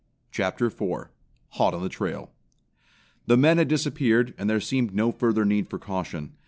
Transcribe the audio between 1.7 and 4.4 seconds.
ON THE TRAIL The men had disappeared,